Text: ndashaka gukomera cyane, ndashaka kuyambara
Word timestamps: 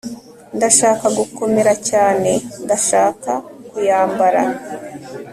ndashaka 0.57 1.05
gukomera 1.17 1.73
cyane, 1.89 2.31
ndashaka 2.63 3.31
kuyambara 3.69 4.41